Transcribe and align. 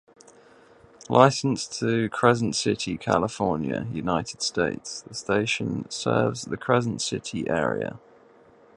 Licensed 1.09 1.77
to 1.79 2.09
Crescent 2.09 2.55
City, 2.55 2.97
California, 2.97 3.85
United 3.93 4.41
States, 4.41 5.01
the 5.03 5.13
station 5.13 5.87
serves 5.91 6.41
the 6.45 6.57
Crescent 6.57 7.03
City 7.03 7.47
area. 7.47 7.99